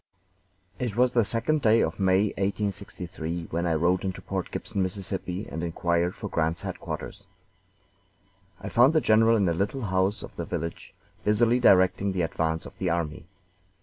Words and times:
It 0.79 0.95
was 0.95 1.13
the 1.13 1.23
second 1.23 1.61
day 1.61 1.81
of 1.81 1.99
May, 1.99 2.29
1863, 2.29 3.49
when 3.51 3.67
I 3.67 3.75
rode 3.75 4.03
into 4.03 4.19
Port 4.19 4.49
Gibson, 4.49 4.81
Miss., 4.81 5.11
and 5.21 5.63
inquired 5.63 6.15
for 6.15 6.27
Grant's 6.27 6.63
headquarters. 6.63 7.27
I 8.59 8.67
found 8.69 8.93
the 8.93 8.99
general 8.99 9.37
in 9.37 9.47
a 9.47 9.53
little 9.53 9.83
house 9.83 10.23
of 10.23 10.35
the 10.37 10.45
village, 10.45 10.95
busily 11.23 11.59
directing 11.59 12.13
the 12.13 12.23
advance 12.23 12.65
of 12.65 12.75
the 12.79 12.89
army. 12.89 13.27